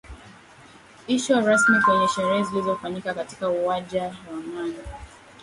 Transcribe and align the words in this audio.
ishwa 1.07 1.41
rasmi 1.41 1.81
kwenye 1.81 2.07
sherehe 2.07 2.43
zilizofanyika 2.43 3.13
katika 3.13 3.49
uwaja 3.49 4.03
wa 4.03 4.15
amani 4.33 4.75